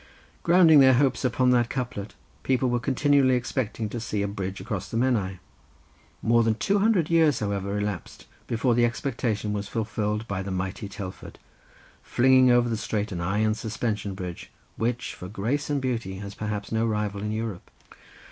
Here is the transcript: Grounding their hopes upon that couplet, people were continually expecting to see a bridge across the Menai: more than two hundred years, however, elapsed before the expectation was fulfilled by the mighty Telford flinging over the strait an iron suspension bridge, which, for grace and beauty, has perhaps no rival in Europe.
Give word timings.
Grounding 0.41 0.79
their 0.79 0.95
hopes 0.95 1.23
upon 1.23 1.51
that 1.51 1.69
couplet, 1.69 2.15
people 2.41 2.71
were 2.71 2.79
continually 2.79 3.35
expecting 3.35 3.87
to 3.89 3.99
see 3.99 4.23
a 4.23 4.27
bridge 4.27 4.59
across 4.59 4.89
the 4.89 4.97
Menai: 4.97 5.37
more 6.23 6.41
than 6.41 6.55
two 6.55 6.79
hundred 6.79 7.11
years, 7.11 7.37
however, 7.39 7.77
elapsed 7.77 8.25
before 8.47 8.73
the 8.73 8.83
expectation 8.83 9.53
was 9.53 9.67
fulfilled 9.67 10.27
by 10.27 10.41
the 10.41 10.49
mighty 10.49 10.89
Telford 10.89 11.37
flinging 12.01 12.49
over 12.49 12.67
the 12.67 12.77
strait 12.77 13.11
an 13.11 13.21
iron 13.21 13.53
suspension 13.53 14.15
bridge, 14.15 14.49
which, 14.75 15.13
for 15.13 15.27
grace 15.29 15.69
and 15.69 15.79
beauty, 15.79 16.15
has 16.15 16.33
perhaps 16.33 16.71
no 16.71 16.87
rival 16.87 17.21
in 17.21 17.31
Europe. 17.31 17.69